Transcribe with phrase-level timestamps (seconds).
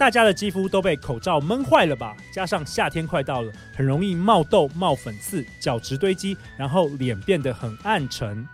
[0.00, 2.16] 大家的肌肤都被口罩闷坏了吧？
[2.32, 8.48] 加上夏天快到了，很容易冒痘、冒粉刺、角质堆积，然后脸变得很暗沉。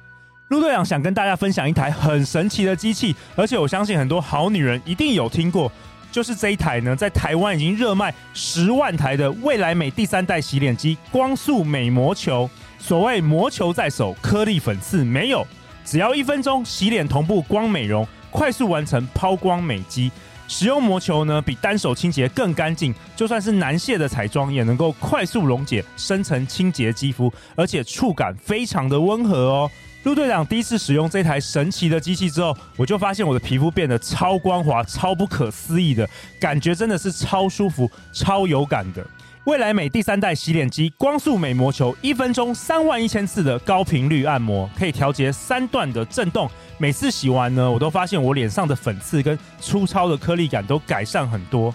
[0.49, 5.71] 陆队长想跟大家分享一台很神奇的机器，而且我相信很多好女人一定有听过，
[6.11, 12.51] 就是这一台呢，在台湾已经热卖十万台的未来美第三代洗脸机——光速美魔球。
[12.81, 15.47] 所谓魔球在手，颗粒粉刺没有，
[15.85, 20.11] 只要一分钟洗脸同步光美容，快速完成抛光美肌。
[20.49, 29.71] 使用魔球呢，比单手清洁更干净，就算是难卸的彩妆也能够快速溶解、深层清洁肌肤，而且触感非常的温和哦。
[30.05, 39.05] 陆队长第一次使用这台神奇的机器之后，我就发现我的皮肤变得超光滑、超不可思议的感觉，真的是超舒服、超有感的。
[39.47, 46.51] 未来美第三代洗脸机光速美魔球，一分钟三万一千次的高频率按摩，可以调节三段的震动。
[46.79, 51.73] 每次洗完呢，我都发现我脸上的粉刺跟粗糙的颗粒感都改善很多。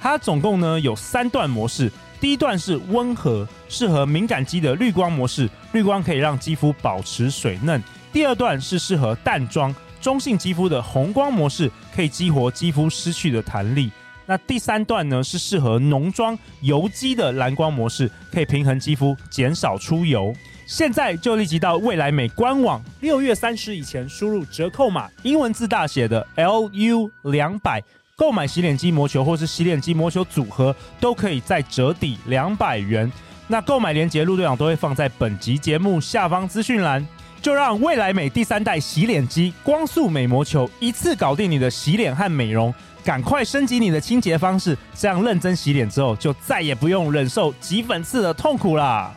[0.00, 7.82] 它总共呢有三段模式，第一段是温和，适合敏感肌的绿光模式，绿光可以让肌肤保持水嫩。
[8.12, 13.90] 第二段是适合淡妆、中性肌肤的红光模式，可以激活肌肤失去的弹力。
[14.28, 20.34] 那第三段呢，是适合浓妆油肌的蓝光模式，可以平衡肌肤，减少出油。
[20.66, 27.82] 现在就立即到未来美官网，六月三十以前输入折扣码，英文字大写的 LU 两百，
[28.16, 33.10] 购买洗脸机魔球或是洗脸机魔球组合，都可以再折抵两百元。
[33.46, 37.06] 那购买链接陆队长都会放在本集节目下方资讯栏。
[37.40, 42.74] 就让未来美第三代洗脸机光速美魔球一次搞定你的洗脸和美容。
[43.08, 49.10] 赶快升级你的清洁方式，这样认真洗脸之后，就再也不用忍受挤粉刺的痛苦啦！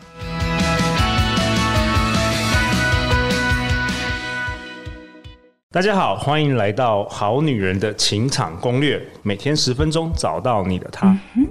[5.70, 11.10] 大家好，欢迎来到《好女人的情场攻略》，每天十分钟，找到你的他。
[11.36, 11.46] 嗯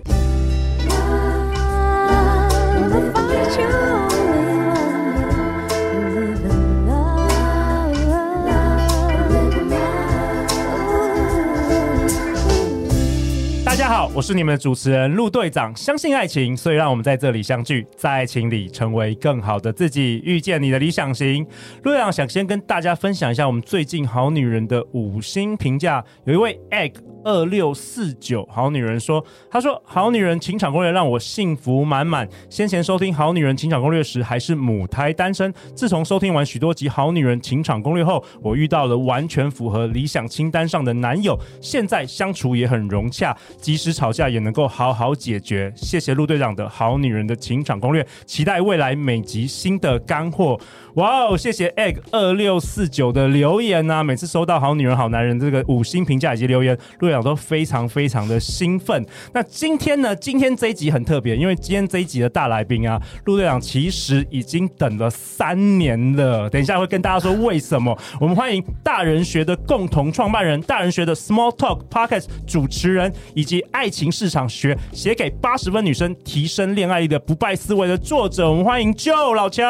[14.21, 15.75] 我是你们的主持人陆队长。
[15.75, 21.43] 相信爱情，所以让我们在这里相聚，在爱情里成为更好的自己，遇见你的理想型。
[21.85, 26.05] 陆队长想先跟大家分享一下我们最近好女人的五星评价。
[26.27, 26.93] 有一位 egg。
[27.25, 32.29] 二六四九好女人说：“她说好女人情场攻略让我幸福满满。
[32.49, 45.73] 先前收听好女人情场攻略时还是母胎单身，自从收听完许多集好女人情场攻略后，我遇到了完全符合理想清单上的男友，现在相处也很融洽，即使吵架也能够好好解决。
[45.77, 50.59] 谢谢陆队长的好女人的情场攻略，期待未来每集新的干货。”
[50.95, 56.77] 哇哦，谢谢 egg 二六四九的留言呐、每次收到好女人好男人这个五星评价以及留言，
[57.11, 59.05] 队长都非常非常的兴奋。
[59.33, 60.15] 那今天呢？
[60.15, 66.49] 今天这一集很特别，因为今天这一集的大来宾啊，陆队长其实已经等了三年了。
[66.49, 67.97] 等一下会跟大家说为什么。
[68.21, 78.49] 我们欢迎大人学的共同创办人，大人学的 Small Talk Podcast 主持人，以及爱情市场学写给八十分女生提升恋爱力的不败思维的作者。
[78.49, 79.65] 我们欢迎 Joe 老乔。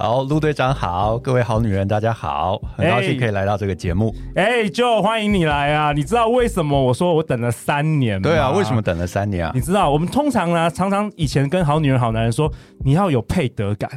[0.00, 4.14] 好，陆队长好，各位好女人大家好，很高兴可以来到这个节目。
[4.36, 5.90] 哎、就欢迎你来啊！
[5.90, 8.22] 你知道为什么我说我等了三年吗？
[8.22, 9.50] 对啊，为什么等了三年啊？
[9.52, 12.48] 你知道我们通常呢，常常以前跟好女人好男人说，
[12.84, 13.90] 你要有配得感。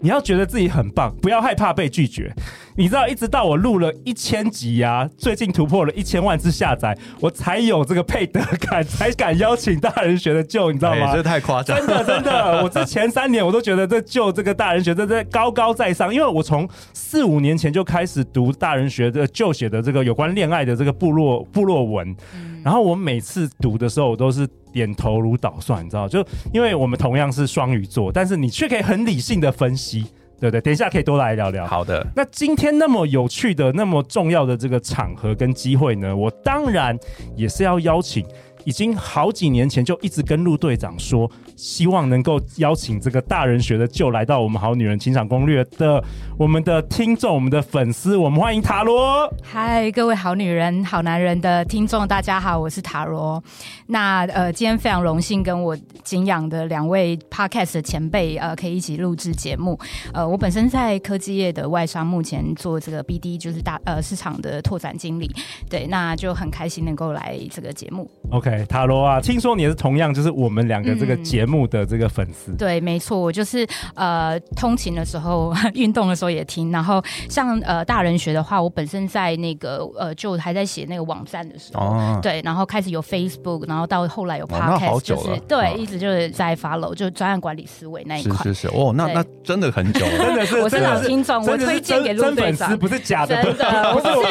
[0.00, 2.32] 你要觉得自己很棒，不要害怕被拒绝。
[2.74, 11.10] 你知道，一直到我录了一千集呀、啊，最近突破了一千万次下载，我才有这个配得感，才敢邀请大人学的 Joe，你知道吗？
[11.10, 12.62] 欸、这太夸张，真的真的。
[12.64, 24.48] 我这前三年我都觉得这 Joe 这个大人学真的高高在上，因为我从四五年前就开始读大人学的 Joe 写的这个有关恋爱的这个部落部落文，嗯、然后我每次读的时候，我都是。
[24.72, 26.08] 点头如捣蒜，你知道？
[26.08, 30.06] 就因为我们同样是双鱼座，但是你却可以很理性的分析，
[30.42, 30.60] 对不对？
[30.60, 31.64] 等一下可以多来聊聊。
[31.64, 32.04] 好的。
[32.16, 36.98] 那今天那么有趣的、那么重要的这个场合跟机会呢，我当然
[37.36, 38.26] 也是要邀请。
[38.64, 46.02] 已经好几年前就一直跟陆队长说，希望能够邀请这个大人学的 Joe 来到我们好女人情场攻略的
[46.38, 49.28] 我们的听众、我们的粉丝，我们欢迎塔罗。
[49.42, 53.42] 嗨，各位好女人、好男人的听众，大家好，我是塔罗。
[53.86, 59.78] 那呃，今天非常荣幸跟我敬仰的两位 Podcast 的前辈呃，可以一起录制节目。
[60.12, 65.30] 呃，我本身在科技业的外商，目前做这个 BD，就是大呃市场的拓展经理。
[65.68, 68.08] 对，那就很开心能够来这个节目。
[68.30, 68.51] OK。
[68.52, 72.52] OK，塔罗啊，听说你也是同样就是我们两个这个节目的这个粉丝。
[72.52, 76.70] 嗯、对，没错，我就是呃通勤的时候、 运动的时候也听。
[76.70, 88.36] 然后像呃大人学的话，我本身在那个呃就还在写那个网站的时候，哦、对，然后开始有 Facebook，然后到后来有 Podcast，、哦、就是对，哦、一直就是在 follow，就专案管理思维那一块。
[88.42, 94.22] 是是是，哦，那那真的很久了， 真的是我是老听众，我推荐给陆队长，不是假的，真的，不是我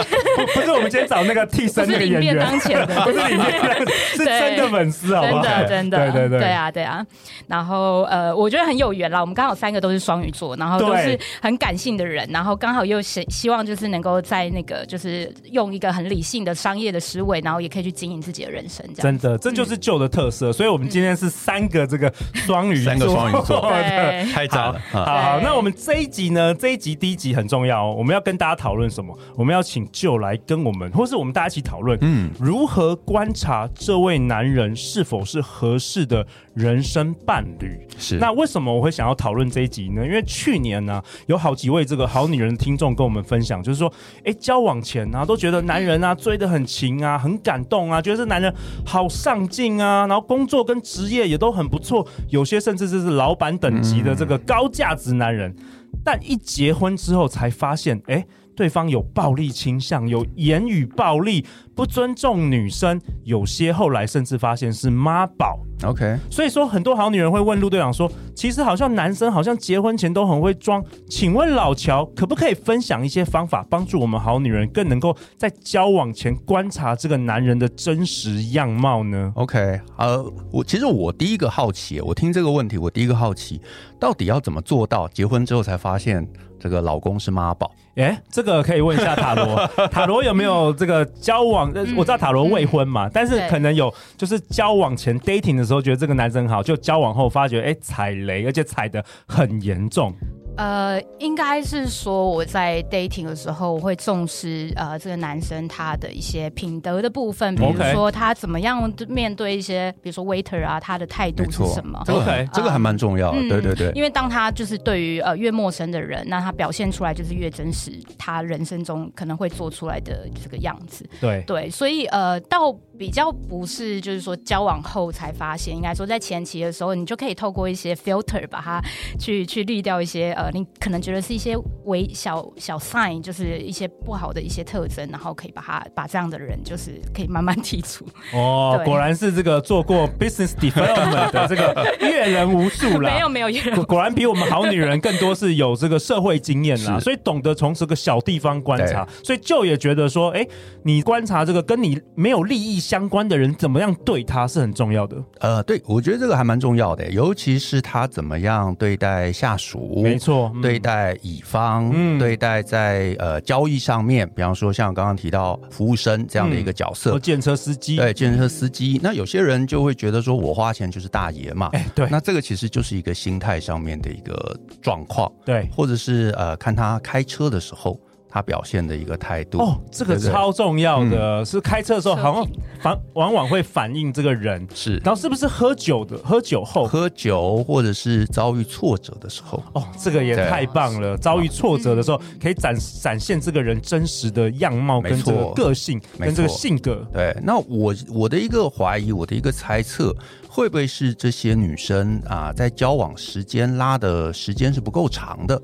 [0.53, 5.43] 不是 我们今天找那个替身那个演员，当前的， 不是里面是真的粉丝，好不好？
[5.43, 7.05] 真的真的，对对对，对啊对啊。
[7.47, 19.19] 然后呃，我觉得很有缘啦，我们刚好三个都是双鱼座，然后都是很感性的人，然后刚好又希希望就是能够在那个就是用一个很理性的商业的思维，然后也可以去经营自己的人生，这样。
[19.19, 20.51] 真的，这就是旧的特色。
[20.51, 24.81] 所以我们今天是三个这个双鱼座，三个双鱼座， 对，太早了。
[24.91, 29.17] 好，好，那我们这一集呢，这一集第一集很重要哦，我们要跟大家讨论什么？
[29.35, 37.79] 我们要请 Joe 来跟我们，或是我们大家一起讨论，嗯，如何观察这位男人是否是合适的人生伴侣？
[37.97, 38.17] 是。
[38.17, 40.05] 那为什么我会想要讨论这一集呢？
[40.05, 43.91] 因为去年呢、啊，有好几位这个好女人听众跟我们分享，就是说，
[44.23, 48.53] 哎，交往前呢、啊，都觉得男人啊追得很勤啊，很感动啊，觉得这男人
[48.85, 58.25] 好上进啊，然后工作跟职业也都很不错，有些甚至就是老板等级的这个高价值男人，嗯、但一结婚之后才发现，哎。
[58.61, 61.43] 对方有暴力倾向，有言语暴力，
[61.73, 65.59] 不尊重女生，有些后来甚至发现是妈宝。
[65.83, 83.59] OK，所以说很多好女人会问陆队长说：“其实好像男生好像结婚前都很会装，请问老乔可不可以分享一些方法，帮助我们好女人更能够在交往前观察这个男人的真实样貌呢？”OK，呃，我其实我第一个好奇，我听这个问题，我第一个好奇，
[83.99, 86.27] 到底要怎么做到结婚之后才发现？
[86.61, 91.71] 这个老公是妈宝，哎，这个可以问一下塔罗， 塔罗有没有这个交往？
[91.73, 100.13] 嗯、我知道塔罗未婚嘛，嗯、但是可能有，就是交往前 dating 的时候觉得这个男生好，就交往后发觉哎踩雷，而且踩的很严重。
[100.57, 113.91] 呃，应该是说我在 dating 的时候，我会重视呃这个男生他的一些品德的部分，比如说他怎么样面对一些，比如说 waiter 啊，他的态度是什么？OK，这个还蛮重要的，对对对。
[113.95, 121.09] 因为当他就是对于呃越陌生的人，那他表现出来就是越真实，他人生中可能会做出来的这个样子。
[121.19, 122.75] 对对，所以呃到。
[123.01, 128.79] 比较不是，就是说交往后才发现，应该说在前期的时候，你就可以透过一些 filter 把它
[129.19, 131.55] 去去滤掉一些呃，你可能觉得是一些
[131.85, 138.03] 微小小 sign，就是一些不好的一些特征，然后可以把它把这样的人就是可以慢慢剔除。
[138.35, 143.11] 哦，果然是这个做过 business development 的这个 阅人无数了。
[143.11, 149.07] 没有没有阅人无，果然比我们好女人更多是有这个社会经验啦，所以懂得从这个小地方观察。
[149.23, 150.47] 所以 Joe 也觉得说，哎，
[150.81, 155.17] 你观察这个跟你没有利益相关的人怎么样对他是很重要的。
[155.39, 160.30] 呃，对，我觉得这个还蛮重要的，尤其是他怎么样对待下属，没错，
[160.61, 168.99] 对待乙方，嗯，对待在呃交易上面，比方说像刚刚提到服务生这样的一个角色，建车司机，对，建车司机。
[169.03, 177.99] 那有些人就会觉得说我花钱就是大爷嘛，哎，对，那这个其实就是一个心态上面的一个状况，对，或者是呃看他开车的时候。
[178.31, 179.59] 他表现的一个态度。
[179.59, 182.47] 哦，这个超重要的，是开车的时候好像
[182.81, 184.65] 反往往会反映这个人。
[184.73, 186.17] 是，然后是不是喝酒的？
[186.23, 191.17] 喝酒后，喝酒或者是遭遇挫折的时候，哦，这个也太棒了！
[191.17, 197.05] 遭遇挫折的时候，可以展展现这个人真实的样貌跟这个个性，跟这个性格。
[197.11, 200.15] 对，那我我的一个怀疑，我的一个猜测，
[200.47, 205.61] 会不会是这些女生啊，在交往时间拉的时间是不够长的？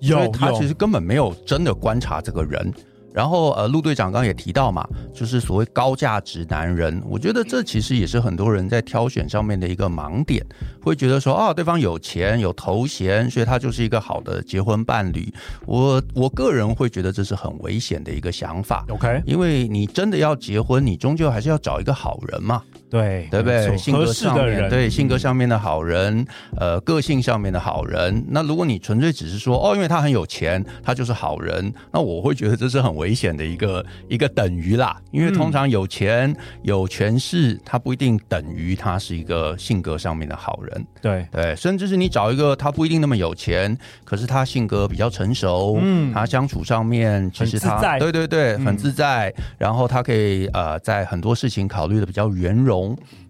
[0.00, 2.72] 有，他其实根本没有真的观察这个人。
[3.14, 10.44] 然后，呃，陆队长刚刚也提到嘛，就是所谓高价值男人，我觉得这其实也是很多人在挑选上面的一个盲点，
[10.82, 15.32] 会觉得说，啊，对方有钱有头衔，所以他就是一个好的结婚伴侣。
[15.64, 18.84] 我我个人会觉得这是很危险的一个想法。
[18.90, 22.62] OK，因为你真的要结婚，你终究还是要找一个好人嘛。
[22.96, 23.76] 对，对不对？
[23.76, 26.26] 性格上面，对性格上面的好人，
[26.56, 28.24] 呃，个性上面的好人。
[28.28, 34.96] 那如果你纯粹只是说，哦，因为他很有钱，他就是好人，那我会觉得这是很危险的一个一个等于啦。
[35.10, 40.86] 因为通常有钱、嗯、有权势，他不一定等于他是一个性格上面的好人。
[41.00, 52.85] 对对，甚至是你找一个他不一定那么有钱，可是他性格比较成熟，嗯，他相处上面其实他对对对很自在，嗯、然后他可以呃在很多事情考虑的比较圆融。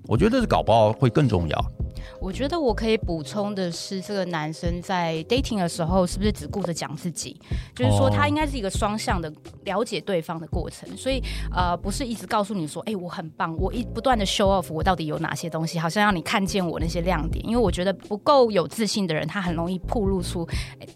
[0.07, 1.73] 我觉得这搞不好会更重要。
[2.27, 7.41] 我觉得我可以补充的是，这个男生在 dating 的时候是不是只顾着讲自己？
[7.73, 10.89] 就是说，他应该是一个双向的了解对方的过程。
[10.97, 11.23] 所以，
[11.55, 17.47] 呃，不是一直告诉你说，哎、欸，我很棒，我一不断的 show off 我到底有哪些东西，好像让你看见我那些亮点。
[17.47, 20.45] 因为我觉得不够有自信的人，他很容易暴露出，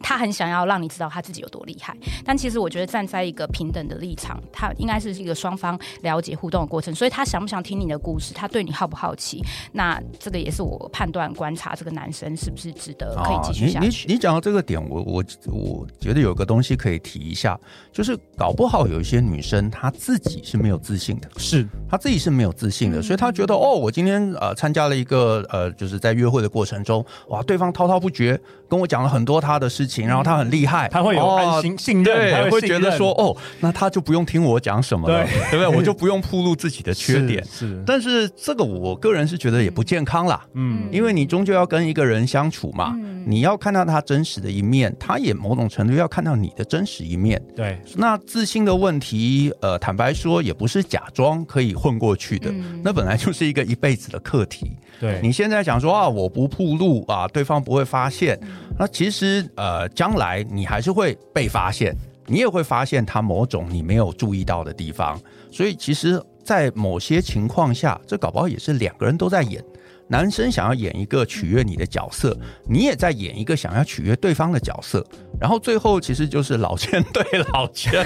[0.00, 1.96] 他很想要让你知道他自己有多厉害。
[2.24, 6.92] 但其实我觉得站在一个平等的立场，他应该是一个双方了解互动的过程。
[6.92, 8.34] 所以他想不想听你的故事？
[8.34, 9.40] 他对你好不好奇？
[9.74, 13.86] 那这个也是我判断观察这个男生是不是值得可以继续下去。
[13.86, 17.58] 你你你讲到这个点，我我我觉得有个东西可以提一下，
[17.92, 35.76] 就是搞不好有一些女生她自己是没有自信的，是她自己是没有自信的，嗯、所以她觉得哦，我今天呃参加了一个呃就是在约会的过程中，哇，对方滔滔不绝跟我讲了很多他的事情，然后他很厉害，他会有安心、哦、信任，对，会，会觉得说哦，那他就不用听我讲什么了，对，对不对？
[35.76, 47.78] 我就不用铺露自己的缺点，是，是，但是这个我个人是觉得也不健康啦，嗯，因为你终究要跟一个人相处嘛，嗯、你要看到他真实的一面，他也某种程度要看到你的真实一面，对。
[47.96, 54.76] 那自信的问题，呃，坦白说也不是假装可以混过去的，嗯、那本来就是一个一辈子的课题。
[54.98, 58.48] 对，你现在想说啊，我不铺路啊，对方不会发现，嗯、
[58.78, 61.94] 那其实呃，将来你还是会被发现，
[62.26, 69.62] 你也会发现他某种你没有注意到的地方，所以其实，在某些情况下，这搞不好也是两个人都在演。
[70.10, 72.36] 男生想要演一个取悦你的角色，
[72.68, 75.06] 你也在演一个想要取悦对方的角色，
[75.40, 77.92] 然后最后其实就是老千对老千。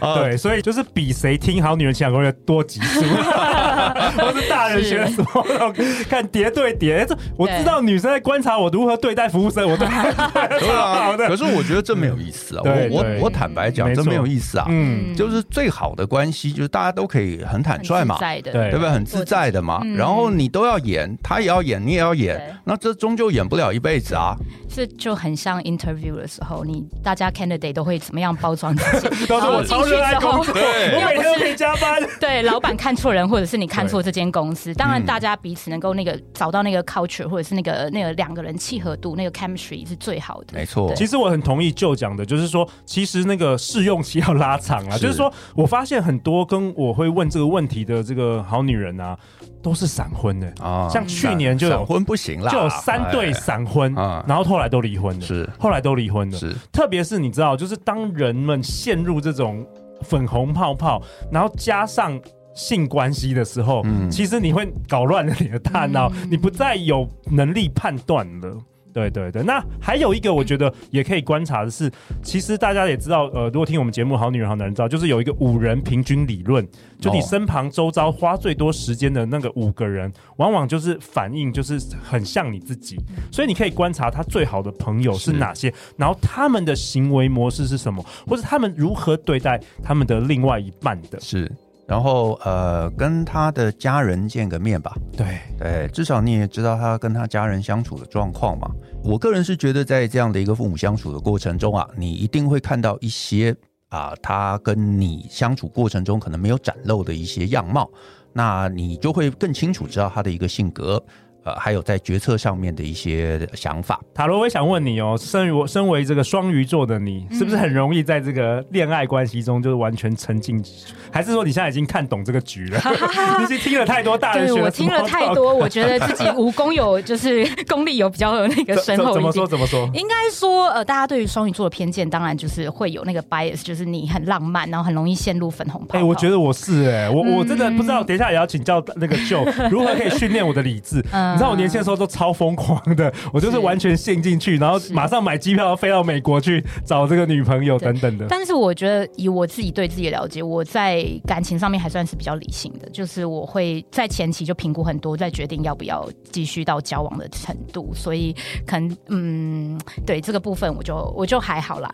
[0.00, 3.00] 对，所以就是比谁听好女人情感攻略多几数，
[4.16, 5.72] 或是大人学什么
[6.08, 7.04] 看叠对叠。
[7.06, 9.86] 这我知道女生在观察我如何对待服务生，我对
[10.58, 11.16] 对啊。
[11.28, 12.62] 可是我觉得这没有意思啊！
[12.64, 14.66] 我我我坦白讲，这没有意思啊。
[14.68, 18.90] 嗯，就是最好的关系就是大家都可以很坦率嘛，对对不对？
[18.90, 19.82] 很自在的嘛。
[19.96, 24.36] 然后你都要演，他也要演，你也要演，那这终究演不了一辈子啊。
[24.70, 29.26] 是就很像 interview 的时候，你大家 candidate 都会怎么样包装自己？
[29.26, 32.00] 都是我超热爱工作，我每天都可以加班。
[32.20, 34.72] 对，老板看错人，或者是你看错这间公司。
[34.74, 40.54] 当然，大家彼此能够那个找到那个 culture，或者是那个那个两个人契合度，那个 chemistry 是最好的。
[40.54, 40.92] 没错。
[40.94, 44.96] 其实我很同意就讲的，就是说，其实那个试用期要拉长啊。
[44.96, 49.16] 就是说我发现很多跟我会问这个问题的这个好女人啊。
[49.60, 59.66] 都是闪婚的啊，像去年就有闪婚不行了，就有三对闪婚，然后后来都离婚了，是后来都离婚了，是特别是你知道，就是当人们陷入这种
[60.02, 62.18] 粉红泡泡，然后加上
[62.58, 68.58] 性关系的时候，嗯，其实你会搞乱了你的大脑，你不再有能力判断了。
[68.90, 71.88] 对对对，那还有一个我觉得也可以观察的是，
[72.20, 76.66] 其实大家也知道，呃，如果听我们节目《好女人好男人》知道，就是有一个五人平均理论，
[76.98, 82.96] 就你身旁周遭花最多时间的那个五个人，往往就是反应就是很像你自己，
[83.30, 91.48] 所以你可以观察他最好的朋友是哪些，然后他们的行为模式是什么，或者他们如何对待他们的另外一半的，是。
[91.88, 94.94] 然后呃，跟他的家人见个面吧。
[95.16, 98.70] 对对，至少你也知道他跟他家人相处的状况嘛。
[99.02, 103.56] 我个人是觉得，在这样的一个父母相处的过程中啊，你一定会看到一些
[103.88, 107.90] 啊，他跟你相处过程中可能没有展露的一些样貌，
[108.34, 111.02] 那你就会更清楚知道他的一个性格。
[111.48, 113.98] 呃，还有在决策上面的一些想法。
[114.14, 120.62] 塔罗，我也想问你哦，身为我身为这个双鱼座的你，是不是很容易在这个恋爱关系中就是完全沉浸？
[121.10, 122.80] 还是说你现在已经看懂这个局了？
[123.40, 124.60] 你是听了太多大人学？
[124.60, 129.14] 我听了太多，我 觉得自己武功有就是功力有比较那个深厚。
[129.14, 129.46] 怎么说？
[129.46, 129.88] 怎么说？
[129.94, 135.98] 应该说，呃，大家对于双鱼座的偏见，当然就是会有那个 bias，就是你很浪漫，然后很容易陷入粉红泡泡。
[135.98, 141.04] 哎、欸，我觉得我是哎、欸，我我真的不知道，等一下也要请教那个 Joe 如何可以训练我的理智。
[141.12, 148.26] 嗯你知道我年轻的时候都超疯狂的，我就是完全陷进去，然后马上买机票飞到美国去找这个女朋友等等的。
[148.28, 157.92] 但是我觉得以我自己对自己的了解，我在感情上面还算是比较理性的，就是我会在前期就评估很多，再决定要不要继续到交往的程度。
[157.94, 158.34] 所以
[158.66, 161.88] 可能嗯，对这个部分我就我就还好啦。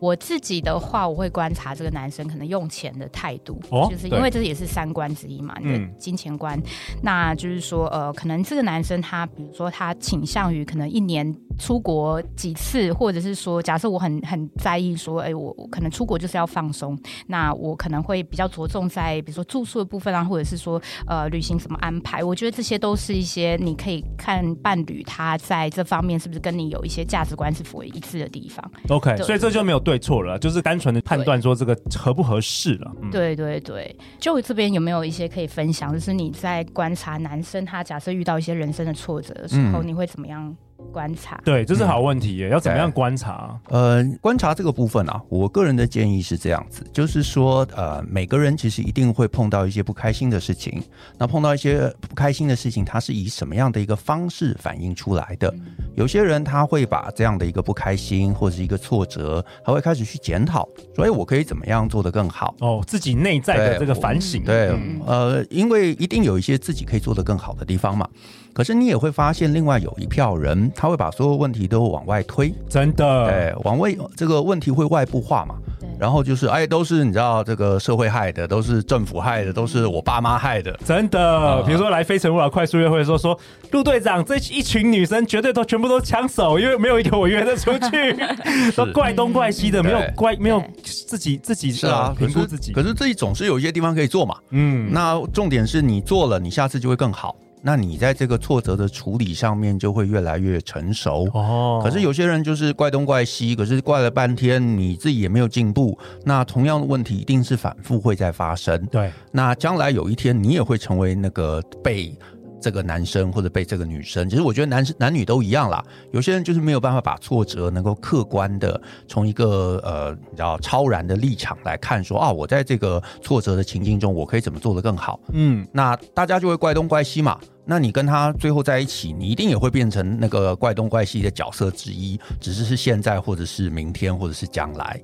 [0.00, 6.58] 我自己的话，我会观察这个男生可能用钱的态度，哦，就是因为这也是三观之一嘛，你的金钱观。
[6.58, 6.62] 嗯，
[7.02, 8.82] 那就是说呃，可能这个男。
[9.02, 28.70] 他比如说他倾向于可能一年出国几次，或者是说，假设我很很在意说，哎、欸，我我可能出国就是要放松，那我可能会比较着重在比如说住宿的部分啊，或者是说呃旅行什么安排，我觉得这些都是一些你可以看伴侣他在这方面是不是跟你有一些价值观是符合一致的地方。
[28.88, 32.92] OK，所以这就没有对错了，就是单纯的判断说这个合不合适了。
[33.02, 35.92] 嗯、对对对，就这边有没有一些可以分享？
[35.92, 40.56] 就是你在观察男生他假设遇到一些人生的挫折的时候，嗯、你会怎么样？
[40.92, 42.48] 观察，对，这是好问题耶。
[42.48, 43.60] 嗯、要怎么样观察？
[43.68, 50.80] 呃，观察这个部分啊，我个人的建议是这样子，就是说，呃，每个人其实一定会碰到一些不开心的事情。
[51.18, 55.52] 那碰到一些不开心的事情，它是以什么样的一个方式反映出来的？
[55.58, 55.66] 嗯、
[55.98, 62.54] 有些人他会把这样的一个不开心或者是一个挫折，他会开始去检讨，所以我可以怎么样做得更好？
[62.60, 64.44] 哦，自己内在的这个反省。
[64.44, 68.08] 对，嗯、呃，因为一定有一些自己可以做得更好的地方嘛。
[68.52, 75.56] 可是你也会发现，另外有一票人，他会把所有问题都往外推，真的，对，往外这个问题会外部化嘛？
[75.98, 81.18] 对然后就是，哎，都是你知道这个社会害的，都是政府害的，都是我爸妈害的，真的。
[81.18, 83.38] 嗯、比如说来非诚勿扰快速约会的时候说，
[83.72, 88.16] 陆队长这一群女生绝对都全部都抢手，因为没有一个我约得出去，
[88.70, 88.72] 是。
[88.72, 92.72] 都怪东怪西的，没有怪没有自己自己是啊，评估自己。
[92.72, 97.34] 可是自己总是有一些地方可以做嘛，嗯，那重点是你做了，你下次就会更好。
[97.62, 101.80] 那你在这个挫折的处理上面就会越来越成熟哦。
[101.82, 105.98] 可是有些人就是怪东怪西，可是怪了半天，你自己也没有进步。
[106.24, 108.84] 那同样的问题一定是反复会再发生。
[108.86, 112.16] 对，那将来有一天你也会成为那个被。
[112.60, 115.84] 这个男生或者被这个女生，其实我觉得男生男女都一样啦。
[116.12, 125.20] 有些人就是没有办法把挫折能够客观的从一个呃比较超然的立场来看说，说啊，我在这个挫折的情境中，我可以怎么做得更好？
[125.32, 127.38] 嗯，那大家就会怪东怪西嘛。
[127.70, 134.98] 那你跟他最后在一起，你一定也会变成那个怪东怪西的角色之一，只是是现在或者是明天或者是将来。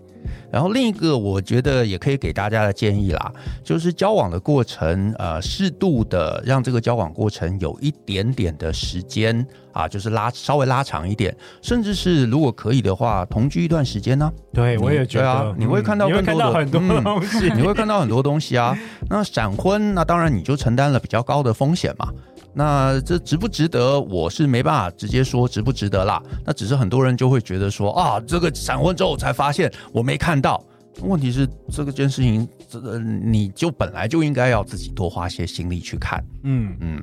[0.50, 14.30] 然后另一个，我觉得也可以给大家的建议啦，就是交往的过程，呃，适度的让这个交往过程有一点点的时间啊，就是拉稍微拉长一点，甚至是如果可以的话，同居一段时间呢？
[14.52, 18.76] 对，我也觉得，啊，你会看到更多的很多东西，你会看到很多东西啊。
[19.10, 22.12] 那闪婚，那当然你就承担了比较高的风险嘛。
[22.54, 24.00] 那这值不值得？
[24.00, 26.22] 我是没办法直接说值不值得啦。
[26.46, 30.64] 那只是很多人就会觉得说啊，这个闪婚之后才发现我没看到。
[31.00, 36.24] 问题是这个件事情，这个你就本来就应该要自己多花些心力去看。
[36.44, 36.96] 嗯嗯。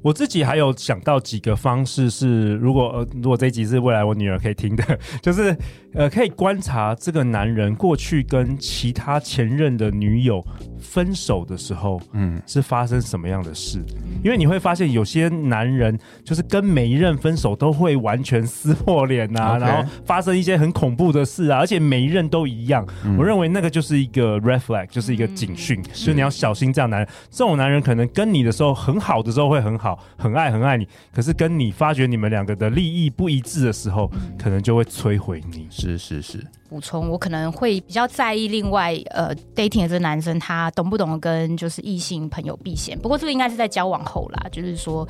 [0.00, 5.56] 我自己还有想到几个方式是，如果呃，如果这一集是未来我女儿可以听的， 就是
[5.92, 10.44] 呃，可以观察这个男人过去跟其他前任的女友
[10.80, 13.80] 分手的时候，嗯，是发生什么样的事？
[14.22, 22.86] 因为你会发现有些男人就是跟每一任分手都会完全撕破脸啊，Okay 然后发生一些很恐怖的事啊，而且每一任都一样。
[23.04, 27.08] 嗯、我认为那个就是一个 red flag，就是一个警讯，嗯、所以你要小心这样男人。
[27.30, 29.72] 这种男人可能跟你的时候很好的时候会很。
[29.82, 35.66] 好，很爱很爱你，可是跟你发觉你们两个的利益不一致的时候，嗯、可能就会摧毁你。
[35.70, 36.38] 是是是。
[36.72, 42.98] 补充，我可能会比较在意另外呃，dating 的这个男生他懂不懂得跟就是异性朋友避嫌。
[42.98, 45.06] 不过这个应该是在交往后啦，就是说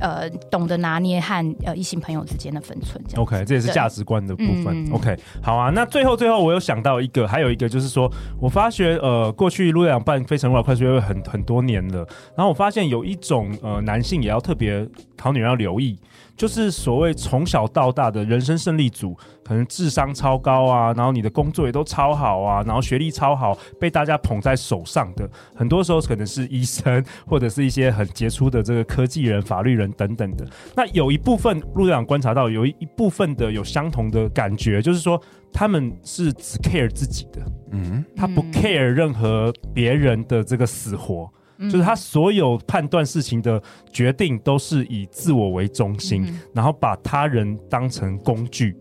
[0.00, 3.02] 呃，懂得拿捏和呃异性朋友之间的分寸。
[3.16, 4.66] OK，这也是价值观的部分。
[4.86, 5.70] 嗯、OK，好啊。
[5.70, 14.86] 那最后最后我有想到一个，还有一个就是说我发觉呃，过去陆队长办非诚勿扰快速约会很很多年了，然后我发现有一种呃男性也要特别
[15.18, 15.98] 好女人要留意。
[16.40, 30.46] 就是所谓从小到大的人生胜利组，可能智商超高啊，然后你的工作也都超好啊，然后学历超好，被大家捧在手上的，很多时候可能是医生或者是一些很杰出的这个科技人、法律人等等的。
[30.74, 35.20] 那有一部分陆队长观察到，有一部分的有相同的感觉，就是说
[35.52, 41.30] 他们是只 care 自己的，嗯，他不 care 任何别人的这个死活。
[41.68, 43.60] 就是他所有判断事情的
[43.92, 48.76] 决定都是以自我为中心，嗯、然后把他人当成工具。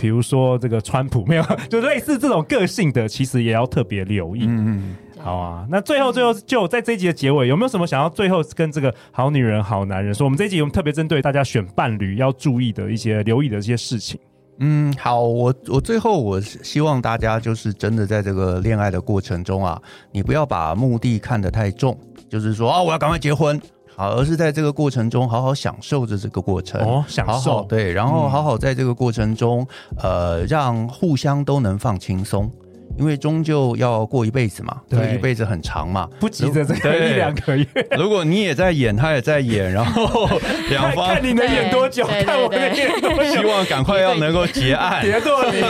[0.00, 4.44] 比如说这个川普没有， 就类似这种个性的，其实也要特别留意。
[4.46, 5.66] 嗯，好啊。
[5.68, 10.24] 那最后最后就在这一集的结尾，有没有什么想要最后跟这个好女人好男人说？
[10.24, 14.20] 我们这一集我们特别针对大家选伴侣要注意的一些、留意的一些事情。
[14.60, 19.80] 嗯，好，我我最后我希望大家就是真的在这个恋爱的过程中啊，
[20.12, 23.60] 你不要把目的看得太重，就是说啊，我要赶快结婚，
[23.96, 26.80] 好，而是在这个过程中好好享受着这个过程。
[26.80, 27.32] 哦，享受。
[27.32, 29.66] 好好对，然后好好在这个过程中，
[30.02, 32.50] 嗯、呃，让互相都能放轻松。
[32.96, 37.64] 因为终究要过一辈子嘛，对，一辈子很长嘛，不急着这个一两个月。
[37.96, 40.26] 如果你也在演，他也在演，然后
[40.68, 45.02] 两方看你能演多久，看我能演多久， 希望赶快要能够结案。
[45.02, 45.60] 别多你，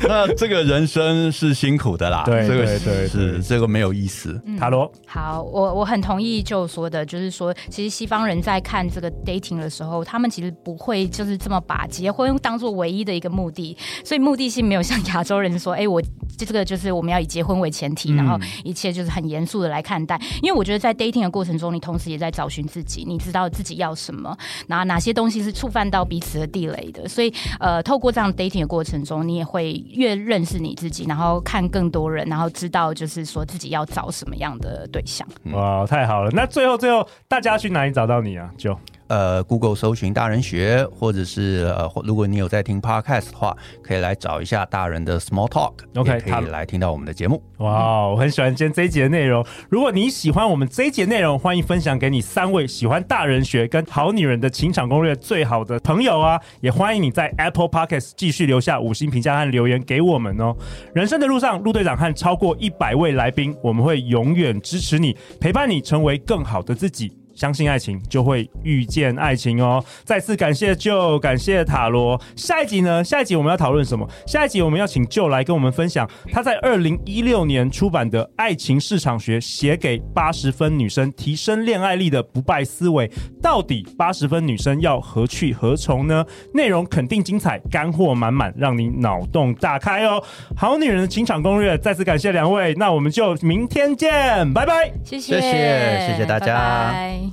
[0.08, 4.40] 那这个人生是辛苦的啦，对，这个是是这个没有意思。
[4.58, 16.02] 塔罗，好，我我很同意就说的，就是说，其实西方人在看这个 dating 的时候，他们其实不会就是这么把结婚当做唯一的一个目的，所以目的性没有像亚洲人说，哎，我
[16.38, 20.20] 这个就是我们要以结婚为前提，然后一切就是很严肃的来看待。
[20.42, 24.36] 因为我觉得在 dating 的过程中，你同时也在找寻自己，你知道自己要什么，
[24.66, 27.06] 然后哪些东西是触犯到彼此的地雷的。
[27.06, 35.26] 所以，呃，透过这样 dating 的过程中，你也会越认识你自己，然后看更多人，然后知道就是说自己要找什么样的对象。
[35.52, 36.30] 哇，太好了！
[36.32, 38.50] 那最后最后，大家去哪里找到你啊？
[38.56, 38.78] 就。
[39.10, 47.42] 呃，Google 搜寻大人学，或者是呃，如果你有在听 Podcast 的话，可以来找一下大人的 Small Talk，OK，可以来听到我们的节目。
[47.58, 49.44] 哇，我很喜欢今天这一集的内容。
[49.68, 56.40] 如果你喜欢我们这一集的内容，欢迎分享给你三位喜欢大人学跟好女人的情场攻略最好的朋友啊！
[56.60, 60.56] 也欢迎你在 Apple Podcast 继续留下五星评价和留言给我们哦。
[60.94, 67.19] 人生的路上，陆队长和超过一百位来宾，我们会永远支持你，陪伴你成为更好的自己。
[67.40, 69.82] 相信爱情，就会遇见爱情哦！
[70.04, 72.20] 再次感谢 Joe，感谢塔罗。
[72.36, 73.02] 下一集呢？
[73.02, 74.06] 下一集我们要讨论什么？
[74.26, 83.10] 下一集我们要请 Joe 来跟我们分享他在二零一六年出版的《爱情市场学》，写给八十分女生提升恋爱力的不败思维。
[83.40, 86.22] 到底八十分女生要何去何从呢？
[86.52, 90.22] 内容肯定精彩，干货满满，让你脑洞大开哦！
[90.54, 94.92] 好女人的情场攻略，再次感谢两位，那我们就明天见，拜拜！
[95.02, 96.50] 谢谢，谢谢，谢谢大家。
[96.50, 97.29] 拜拜。